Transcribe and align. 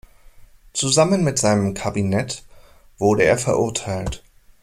Zusammen 0.73 1.23
mit 1.23 1.37
seinem 1.37 1.75
Kabinett 1.75 2.41
wurde 2.97 3.21
er 3.23 3.37
verurteilt. 3.37 4.23